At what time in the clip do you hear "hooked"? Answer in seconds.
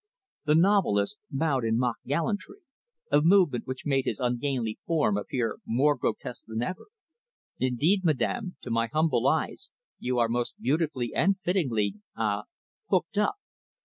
12.89-13.19